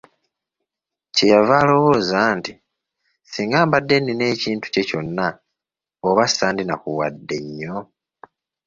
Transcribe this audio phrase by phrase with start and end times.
[1.15, 2.53] Kye yava alowooza nti,
[3.31, 5.27] Singa mbadde nnina ekintu kye kyonna
[6.07, 7.75] oba sandinakuwadde nnyo?